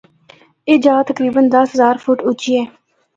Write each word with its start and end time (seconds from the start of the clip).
اے 0.67 0.73
جآ 0.83 0.95
تقریبا 1.09 1.41
دس 1.53 1.67
ہزار 1.73 1.95
فٹ 2.03 2.17
اُچی 2.27 2.51
ہے۔ 2.57 2.63